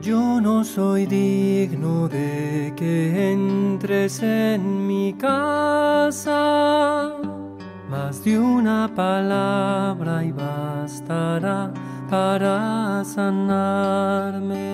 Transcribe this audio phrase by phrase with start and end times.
[0.00, 7.14] Yo no soy digno de que entres en mi casa,
[7.88, 11.72] más de una palabra y bastará
[12.10, 14.66] para sanarme.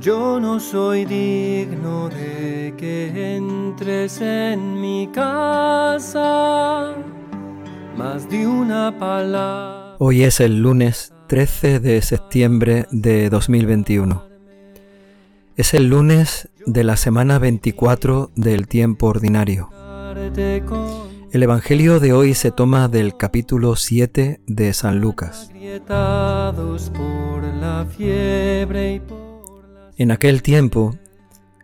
[0.00, 6.94] Yo no soy digno de que entres en mi casa,
[7.96, 9.96] más de una palabra.
[9.98, 14.24] Hoy es el lunes 13 de septiembre de 2021.
[15.54, 19.70] Es el lunes de la semana 24 del tiempo ordinario.
[21.30, 25.52] El Evangelio de hoy se toma del capítulo 7 de San Lucas.
[29.96, 30.96] En aquel tiempo,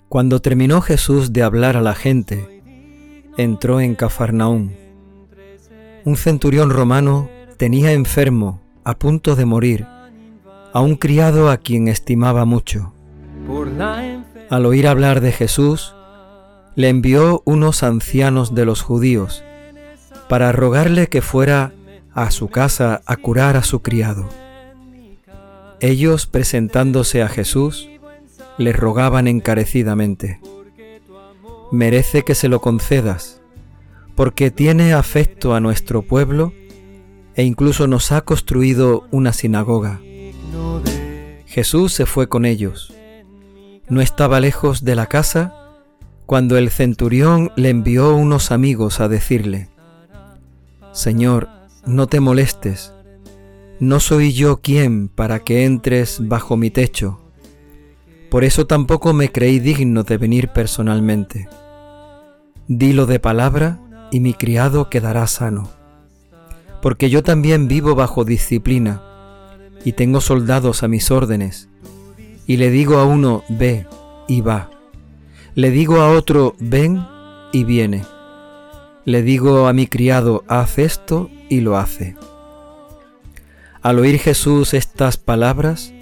[0.09, 2.63] cuando terminó Jesús de hablar a la gente,
[3.37, 4.77] entró en Cafarnaún.
[6.05, 9.85] Un centurión romano tenía enfermo a punto de morir,
[10.73, 12.93] a un criado a quien estimaba mucho.
[14.49, 15.97] Al oír hablar de Jesús,
[16.77, 19.43] le envió unos ancianos de los judíos
[20.29, 21.73] para rogarle que fuera
[22.15, 24.29] a su casa a curar a su criado.
[25.81, 27.89] Ellos, presentándose a Jesús,
[28.57, 30.39] le rogaban encarecidamente,
[31.73, 33.41] merece que se lo concedas,
[34.15, 36.53] porque tiene afecto a nuestro pueblo
[37.37, 40.01] e incluso nos ha construido una sinagoga.
[41.47, 42.93] Jesús se fue con ellos.
[43.89, 45.55] No estaba lejos de la casa
[46.25, 49.69] cuando el centurión le envió unos amigos a decirle,
[50.93, 51.49] Señor,
[51.85, 52.93] no te molestes,
[53.79, 57.21] no soy yo quien para que entres bajo mi techo.
[58.31, 61.49] Por eso tampoco me creí digno de venir personalmente.
[62.67, 63.79] Dilo de palabra
[64.11, 65.71] y mi criado quedará sano
[66.83, 69.03] porque yo también vivo bajo disciplina
[69.85, 71.69] y tengo soldados a mis órdenes.
[72.47, 73.87] Y le digo a uno, ve
[74.29, 74.71] y va.
[75.55, 77.07] Le digo a otro, ven
[77.53, 78.05] y viene.
[79.05, 82.17] Le digo a mi criado, haz esto y lo hace.
[83.81, 85.93] Al oír Jesús estas palabras,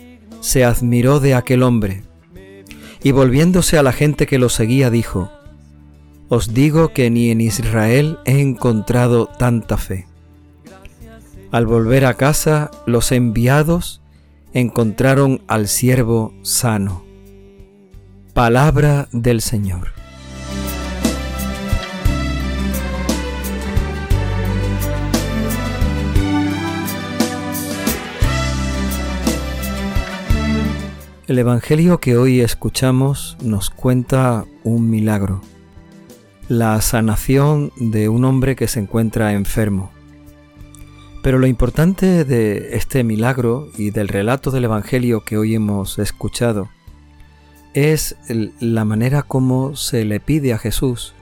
[0.40, 2.02] se admiró de aquel hombre,
[3.02, 5.30] y volviéndose a la gente que lo seguía, dijo,
[6.28, 10.06] Os digo que ni en Israel he encontrado tanta fe.
[11.54, 14.00] Al volver a casa, los enviados
[14.54, 17.04] encontraron al siervo sano.
[18.32, 19.92] Palabra del Señor.
[31.28, 35.40] El Evangelio que hoy escuchamos nos cuenta un milagro,
[36.48, 39.93] la sanación de un hombre que se encuentra enfermo.
[41.24, 46.68] Pero lo importante de este milagro y del relato del Evangelio que hoy hemos escuchado
[47.72, 48.16] es
[48.60, 51.14] la manera como se le pide a Jesús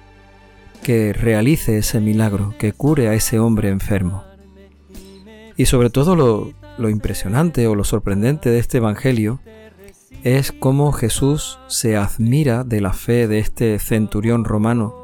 [0.83, 4.25] que realice ese milagro, que cure a ese hombre enfermo.
[5.57, 9.39] Y sobre todo lo, impresionante o lo sorprendente de este Evangelio
[10.25, 14.97] es cómo Jesús se admira de la fe de este centurión romano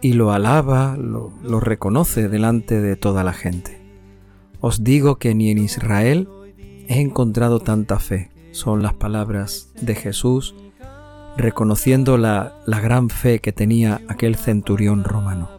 [0.00, 3.83] y lo alaba, lo reconoce delante de toda la gente.
[4.66, 6.26] Os digo que ni en Israel
[6.88, 8.30] he encontrado tanta fe.
[8.52, 10.54] Son las palabras de Jesús
[11.36, 15.50] reconociendo la, la gran fe que tenía aquel centurión romano.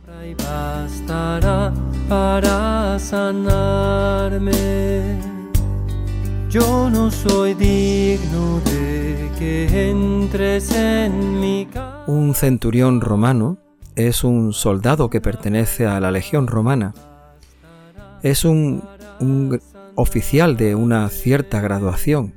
[2.09, 4.49] para sanarme.
[6.49, 12.05] Yo no soy digno de que entres en mi casa.
[12.07, 13.59] Un centurión romano
[13.95, 16.95] es un soldado que pertenece a la legión romana.
[18.23, 18.81] Es un
[19.19, 19.59] un
[19.95, 22.33] oficial de una cierta graduación.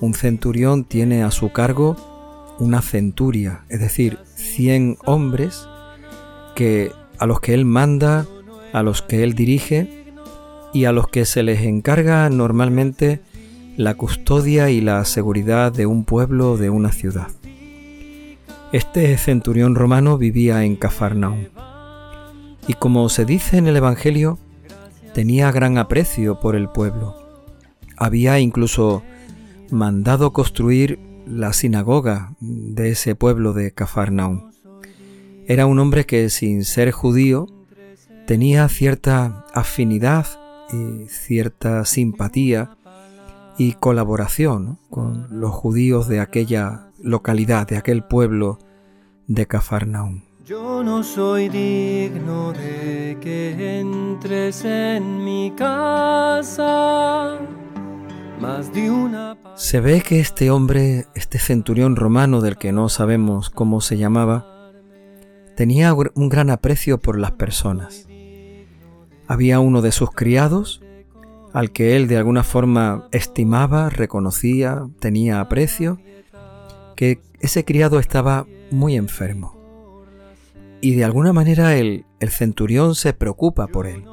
[0.00, 1.96] Un centurión tiene a su cargo
[2.58, 5.66] una centuria, es decir, 100 hombres
[6.54, 8.26] que a los que él manda,
[8.72, 10.04] a los que él dirige
[10.72, 13.20] y a los que se les encarga normalmente
[13.76, 17.28] la custodia y la seguridad de un pueblo o de una ciudad.
[18.72, 21.46] Este centurión romano vivía en Cafarnaum.
[22.66, 24.38] Y como se dice en el Evangelio,
[25.14, 27.16] tenía gran aprecio por el pueblo.
[27.96, 29.02] Había incluso
[29.70, 34.50] mandado construir la sinagoga de ese pueblo de Cafarnaum.
[35.46, 37.46] Era un hombre que sin ser judío
[38.26, 40.26] tenía cierta afinidad
[40.72, 42.76] y cierta simpatía
[43.58, 48.58] y colaboración con los judíos de aquella localidad, de aquel pueblo
[49.26, 50.22] de Cafarnaum.
[50.44, 57.38] Yo no soy digno de que entres en mi casa,
[58.40, 63.50] más de una Se ve que este hombre, este centurión romano del que no sabemos
[63.50, 64.72] cómo se llamaba,
[65.54, 68.08] tenía un gran aprecio por las personas.
[69.28, 70.82] Había uno de sus criados
[71.52, 76.00] al que él de alguna forma estimaba, reconocía, tenía aprecio,
[76.96, 79.61] que ese criado estaba muy enfermo.
[80.82, 84.04] Y de alguna manera el, el centurión se preocupa por él.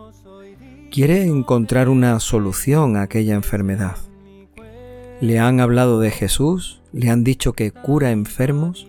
[0.92, 3.98] Quiere encontrar una solución a aquella enfermedad.
[5.20, 8.88] Le han hablado de Jesús, le han dicho que cura enfermos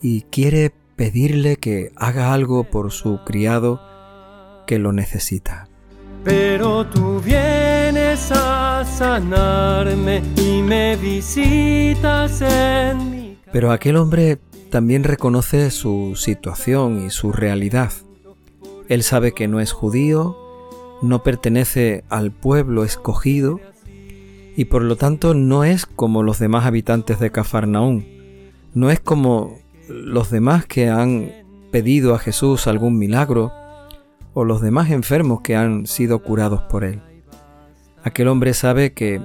[0.00, 3.80] y quiere pedirle que haga algo por su criado
[4.64, 5.68] que lo necesita.
[6.22, 14.38] Pero tú vienes a sanarme y me visitas en mi Pero aquel hombre
[14.74, 17.92] también reconoce su situación y su realidad.
[18.88, 20.36] Él sabe que no es judío,
[21.00, 23.60] no pertenece al pueblo escogido
[24.56, 28.04] y por lo tanto no es como los demás habitantes de Cafarnaún,
[28.74, 31.30] no es como los demás que han
[31.70, 33.52] pedido a Jesús algún milagro
[34.32, 37.00] o los demás enfermos que han sido curados por él.
[38.02, 39.22] Aquel hombre sabe que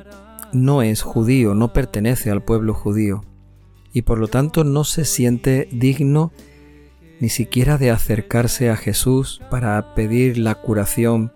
[0.54, 3.24] no es judío, no pertenece al pueblo judío,
[3.94, 6.32] y por lo tanto no se siente digno
[7.20, 11.34] ni siquiera de acercarse a Jesús para pedir la curación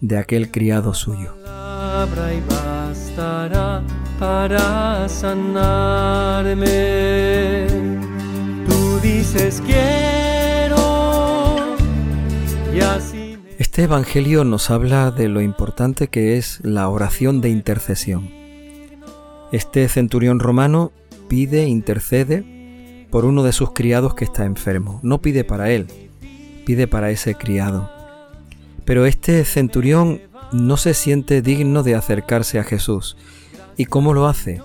[0.00, 1.34] de aquel criado suyo.
[1.44, 3.82] palabra y bastará
[4.18, 6.56] para sanarme.
[8.68, 10.76] Tú dices quiero
[12.74, 17.48] y así me Este Evangelio nos habla de lo importante que es la oración de
[17.50, 18.30] intercesión.
[19.52, 20.92] Este centurión romano
[21.30, 24.98] pide, intercede por uno de sus criados que está enfermo.
[25.04, 25.86] No pide para él,
[26.66, 27.88] pide para ese criado.
[28.84, 33.16] Pero este centurión no se siente digno de acercarse a Jesús.
[33.76, 34.60] ¿Y cómo lo hace?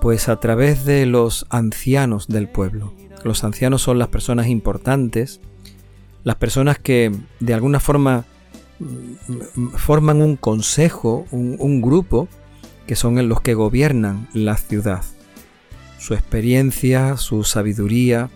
[0.00, 2.94] Pues a través de los ancianos del pueblo.
[3.22, 5.42] Los ancianos son las personas importantes,
[6.24, 8.24] las personas que de alguna forma
[9.76, 12.28] forman un consejo, un grupo,
[12.86, 15.04] que son los que gobiernan la ciudad.
[16.02, 18.28] Su experiencia, su sabiduría,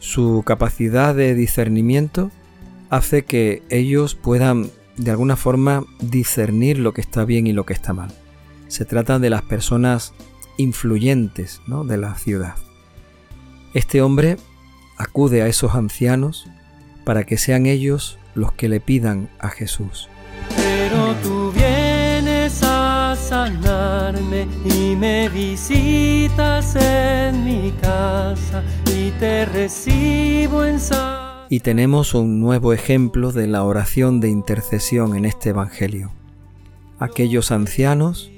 [0.00, 2.32] su capacidad de discernimiento
[2.90, 7.74] hace que ellos puedan de alguna forma discernir lo que está bien y lo que
[7.74, 8.12] está mal.
[8.66, 10.14] Se trata de las personas
[10.58, 11.84] influyentes ¿no?
[11.84, 12.56] de la ciudad.
[13.72, 14.36] Este hombre
[14.98, 16.48] acude a esos ancianos
[17.04, 20.08] para que sean ellos los que le pidan a Jesús.
[24.64, 28.62] Y me visitas en mi casa
[28.94, 31.46] y te recibo en san...
[31.48, 36.12] Y tenemos un nuevo ejemplo de la oración de intercesión en este Evangelio.
[36.98, 38.30] Aquellos ancianos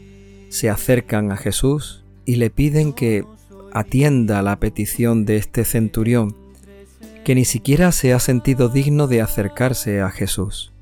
[0.49, 3.25] se acercan a Jesús y le piden que
[3.73, 6.37] atienda la petición de este centurión,
[7.25, 10.73] que ni siquiera se ha sentido digno de acercarse a Jesús.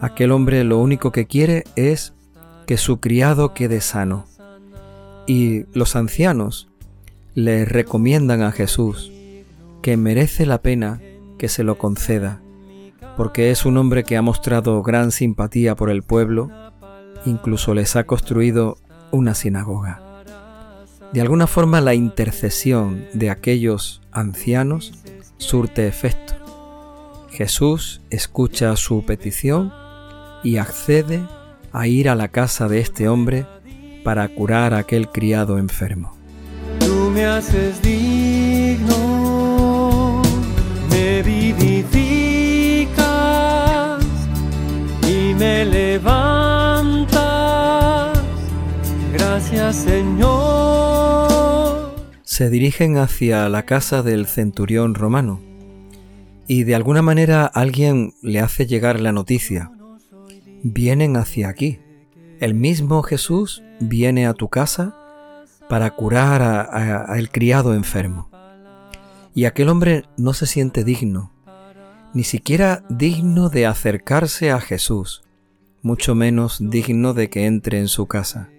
[0.00, 2.14] Aquel hombre lo único que quiere es
[2.70, 4.26] que su criado quede sano.
[5.26, 6.68] Y los ancianos
[7.34, 9.10] le recomiendan a Jesús
[9.82, 11.00] que merece la pena
[11.36, 12.40] que se lo conceda,
[13.16, 16.48] porque es un hombre que ha mostrado gran simpatía por el pueblo,
[17.26, 18.78] incluso les ha construido
[19.10, 20.00] una sinagoga.
[21.12, 24.92] De alguna forma la intercesión de aquellos ancianos
[25.38, 26.34] surte efecto.
[27.30, 29.72] Jesús escucha su petición
[30.44, 31.20] y accede
[31.72, 33.46] a ir a la casa de este hombre
[34.04, 36.16] para curar a aquel criado enfermo.
[36.78, 39.00] Tú me haces digno,
[40.90, 43.00] me vivificas
[45.08, 47.10] y me levantas.
[49.12, 50.60] Gracias Señor.
[52.22, 55.40] Se dirigen hacia la casa del centurión romano
[56.46, 59.70] y de alguna manera alguien le hace llegar la noticia.
[60.62, 61.80] Vienen hacia aquí.
[62.38, 64.96] El mismo Jesús viene a tu casa
[65.68, 68.28] para curar al criado enfermo.
[69.34, 71.32] Y aquel hombre no se siente digno,
[72.12, 75.22] ni siquiera digno de acercarse a Jesús,
[75.82, 78.50] mucho menos digno de que entre en su casa.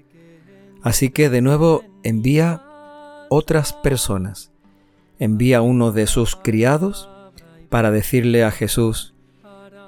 [0.81, 2.63] Así que de nuevo envía
[3.29, 4.51] otras personas.
[5.19, 7.09] Envía uno de sus criados
[7.69, 9.13] para decirle a Jesús,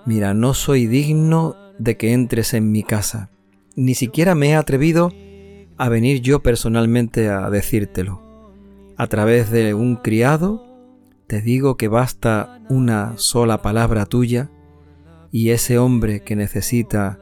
[0.05, 3.30] mira, no soy digno de que entres en mi casa.
[3.75, 5.12] Ni siquiera me he atrevido
[5.77, 8.22] a venir yo personalmente a decírtelo.
[8.98, 10.63] A través de un criado,
[11.27, 14.50] te digo que basta una sola palabra tuya
[15.32, 17.20] y ese hombre que necesita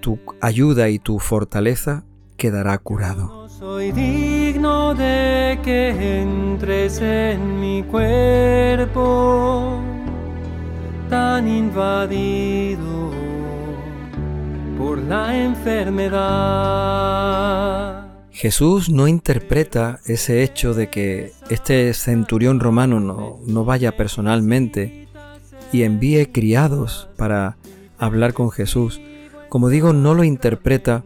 [0.00, 2.04] tu ayuda y tu fortaleza
[2.36, 3.48] quedará curado.
[3.48, 9.80] soy digno de que entres en mi cuerpo
[11.08, 13.15] tan invadido
[14.76, 16.16] por la enfermedad.
[18.30, 25.08] Jesús no interpreta ese hecho de que este centurión romano no, vaya personalmente
[25.72, 27.56] y envíe criados para
[27.98, 29.00] hablar con Jesús.
[29.48, 31.04] Como digo, no lo interpreta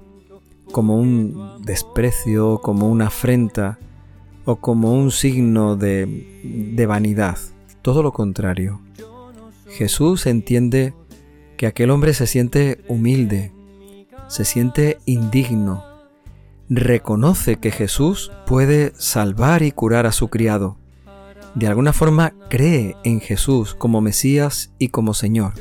[0.72, 3.78] como un desprecio, como una afrenta
[4.44, 7.38] o como un signo de vanidad.
[7.82, 8.80] Todo lo contrario.
[9.68, 10.94] Jesús entiende
[11.56, 13.52] que aquel hombre se siente humilde,
[14.30, 15.84] se siente indigno,
[16.68, 20.76] reconoce que Jesús puede salvar y curar a su criado.
[21.56, 25.54] De alguna forma cree en Jesús como Mesías y como Señor,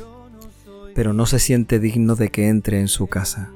[0.94, 3.50] pero no se siente digno de que entre en su casa.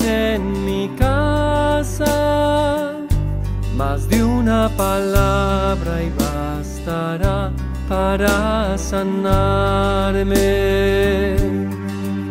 [0.00, 2.98] En mi casa,
[3.78, 7.50] más de una palabra y bastará
[7.88, 10.36] para sanarme.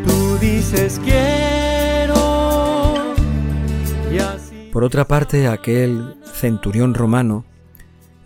[0.06, 1.59] Tú dices quiero
[4.80, 7.44] Por otra parte, aquel centurión romano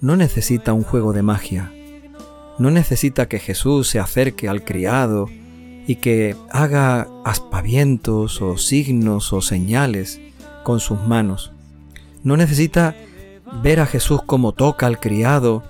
[0.02, 1.72] no necesita un juego de magia,
[2.60, 5.28] no necesita que Jesús se acerque al criado
[5.88, 10.22] y que haga aspavientos o signos o señales
[10.64, 11.54] con sus manos.
[12.22, 12.96] No necesita
[13.64, 15.64] ver a Jesús cómo toca al criado,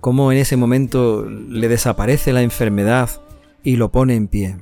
[0.00, 3.10] cómo en ese momento le desaparece la enfermedad
[3.62, 4.56] y lo pone en pie.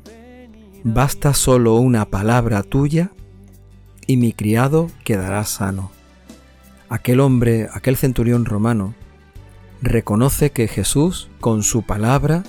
[0.82, 3.12] Basta solo una palabra tuya
[4.08, 5.92] y mi criado quedará sano.
[6.88, 8.94] Aquel hombre, aquel centurión romano,
[9.82, 12.42] reconoce que Jesús con su palabra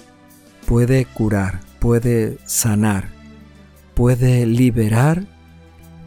[0.65, 3.09] puede curar, puede sanar,
[3.93, 5.27] puede liberar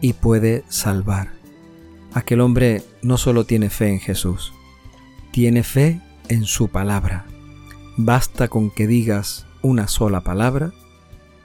[0.01, 1.33] y puede salvar.
[2.15, 4.55] Aquel hombre no solo tiene fe en Jesús,
[5.33, 7.27] tiene fe en su palabra.
[7.99, 10.73] Basta con que digas una sola palabra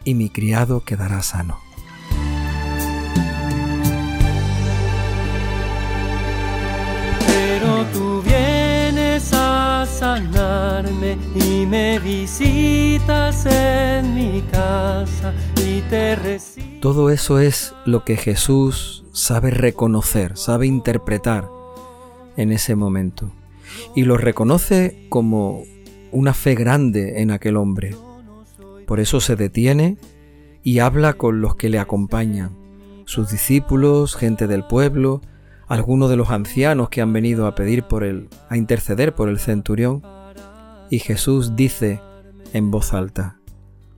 [0.05, 1.66] y mi criado quedará sano.
[11.37, 15.33] Y me visitas en mi casa
[15.65, 16.79] y te recibo.
[16.81, 21.49] Todo eso es lo que Jesús sabe reconocer, sabe interpretar
[22.37, 23.31] en ese momento.
[23.95, 25.63] Y lo reconoce como
[26.11, 27.95] una fe grande en aquel hombre.
[28.85, 29.97] Por eso se detiene
[30.63, 32.51] y habla con los que le acompañan,
[33.05, 35.21] sus discípulos, gente del pueblo,
[35.67, 39.39] algunos de los ancianos que han venido a pedir por él, a interceder por el
[39.39, 40.01] centurión.
[40.89, 42.01] Y Jesús dice
[42.53, 43.37] en voz alta,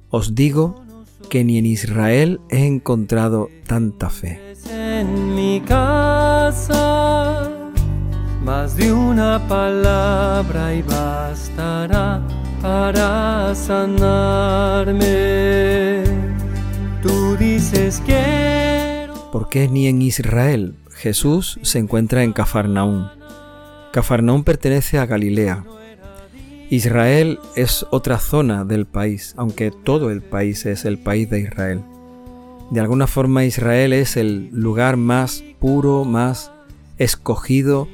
[0.10, 0.84] Os digo
[1.30, 4.40] que ni en Israel he encontrado tanta fe.
[4.72, 7.50] En mi casa,
[8.44, 12.22] más de una palabra y bastará
[12.62, 15.00] para sanarme.
[17.04, 19.14] Tú dices quiero.
[19.32, 20.76] ¿Por qué ni en Israel?
[20.92, 23.08] Jesús se encuentra en Cafarnaún.
[23.94, 25.64] Cafarnaún pertenece a Galilea.
[26.72, 31.82] Israel es otra zona del país, aunque todo el país es el país de Israel.
[32.70, 36.52] De alguna forma Israel es el lugar más puro, más
[37.00, 37.88] escogido,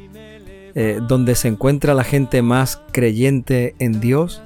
[0.75, 4.41] eh, donde se encuentra la gente más creyente en Dios.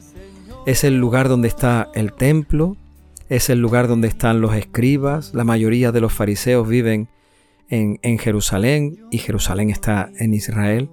[0.68, 2.78] Es el lugar donde está el templo,
[3.30, 7.08] es el lugar donde están los escribas, la mayoría de los fariseos viven
[7.68, 10.88] en, en Jerusalén y Jerusalén está en Israel.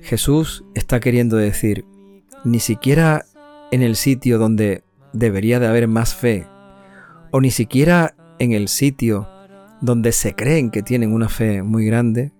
[0.00, 1.84] Jesús está queriendo decir,
[2.50, 3.26] ni siquiera
[3.70, 6.46] en el sitio donde debería de haber más fe,
[7.30, 9.28] o ni siquiera en el sitio
[9.80, 12.32] donde se creen que tienen una fe muy grande,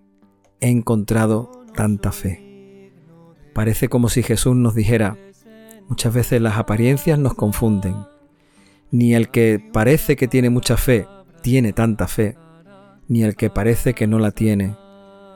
[0.60, 2.92] he encontrado tanta fe.
[3.52, 5.16] Parece como si Jesús nos dijera,
[5.88, 7.94] muchas veces las apariencias nos confunden.
[8.90, 11.06] Ni el que parece que tiene mucha fe
[11.42, 12.36] tiene tanta fe,
[13.08, 14.74] ni el que parece que no la tiene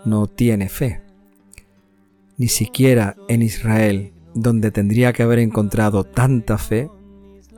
[0.04, 1.02] no tiene fe.
[2.38, 6.90] Ni siquiera en Israel, donde tendría que haber encontrado tanta fe,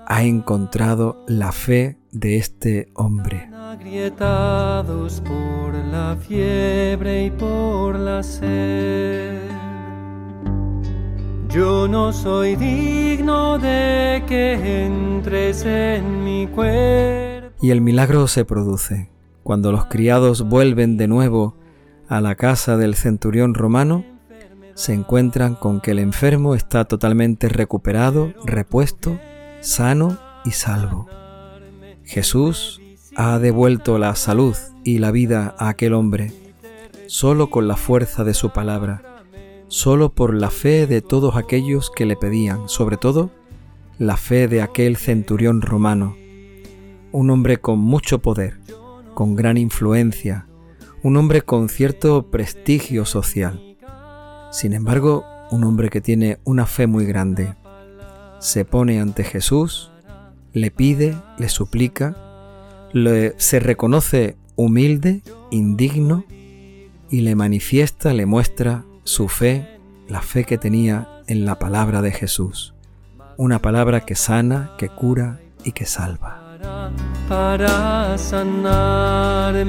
[0.07, 3.49] ha encontrado la fe de este hombre.
[3.55, 9.41] agrietados por la fiebre y por la sed.
[11.49, 17.57] Yo no soy digno de que entres en mi cuerpo.
[17.61, 19.11] Y el milagro se produce.
[19.43, 21.57] Cuando los criados vuelven de nuevo
[22.09, 24.05] a la casa del centurión romano,
[24.75, 29.19] se encuentran con que el enfermo está totalmente recuperado, repuesto,
[29.61, 31.09] sano y salvo.
[32.05, 32.81] Jesús
[33.17, 36.33] ha devuelto la salud y la vida a aquel hombre
[37.07, 39.23] solo con la fuerza de su palabra,
[39.69, 43.31] solo por la fe de todos aquellos que le pedían, sobre todo
[43.99, 46.17] la fe de aquel centurión romano,
[47.13, 48.59] un hombre con mucho poder,
[49.15, 50.47] con gran influencia,
[51.03, 53.74] un hombre con cierto prestigio social.
[54.55, 57.57] Sin embargo, un hombre que tiene una fe muy grande,
[58.39, 59.91] se pone ante Jesús,
[60.53, 62.15] le pide, le suplica,
[63.37, 66.25] se reconoce humilde, indigno,
[67.11, 72.13] y le manifiesta, le muestra su fe, la fe que tenía en la palabra de
[72.13, 72.75] Jesús,
[73.37, 76.57] una palabra que sana, que cura y que salva.
[77.29, 79.67] Para sanarme,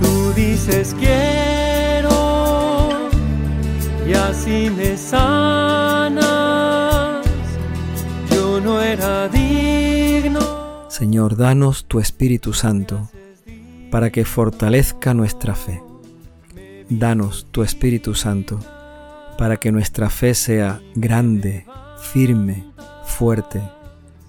[0.00, 0.94] tú dices
[4.08, 6.16] y así me sanas,
[8.30, 10.40] yo no era digno.
[10.88, 13.10] Señor, danos tu Espíritu Santo
[13.90, 15.82] para que fortalezca nuestra fe.
[16.88, 18.58] Danos tu Espíritu Santo
[19.36, 21.66] para que nuestra fe sea grande,
[22.00, 22.64] firme,
[23.04, 23.60] fuerte,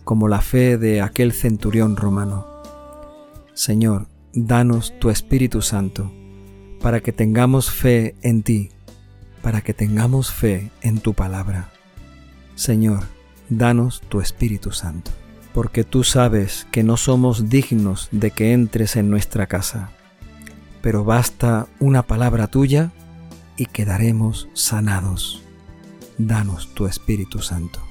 [0.03, 2.45] como la fe de aquel centurión romano.
[3.53, 6.11] Señor, danos tu Espíritu Santo
[6.81, 8.71] para que tengamos fe en ti,
[9.41, 11.69] para que tengamos fe en tu palabra.
[12.55, 13.03] Señor,
[13.49, 15.11] danos tu Espíritu Santo
[15.53, 19.91] porque tú sabes que no somos dignos de que entres en nuestra casa.
[20.81, 22.91] Pero basta una palabra tuya
[23.57, 25.43] y quedaremos sanados.
[26.17, 27.81] Danos tu Espíritu Santo.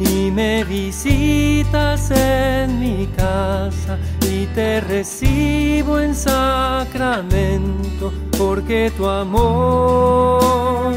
[0.00, 3.98] Y me visitas en mi casa
[4.30, 10.92] y te recibo en sacramento porque tu amor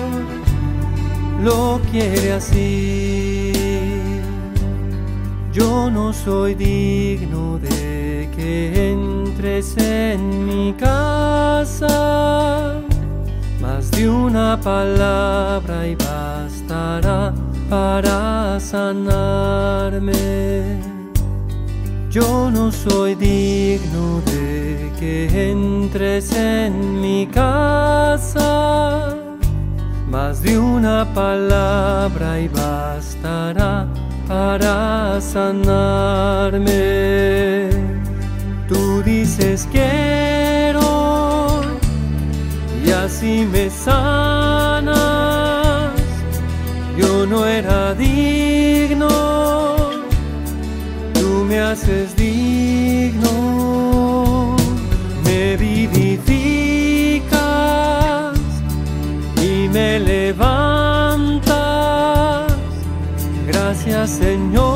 [1.41, 3.53] lo quiere así.
[5.53, 12.81] Yo no soy digno de que entres en mi casa,
[13.61, 17.33] más de una palabra y bastará
[17.69, 20.19] para sanarme.
[22.09, 29.15] Yo no soy digno de que entres en mi casa,
[30.09, 33.85] más de una palabra y bastará
[34.27, 36.69] para sanarme.
[38.67, 41.61] Tú dices quiero
[42.83, 44.48] y así me sanas
[47.61, 49.07] yo no era digno,
[51.13, 53.31] tú me haces digno,
[55.23, 56.29] me vivificas
[59.41, 61.53] y me levantas,
[63.47, 64.69] gracias Señor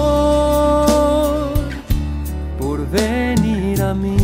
[2.60, 4.22] por venir a mí.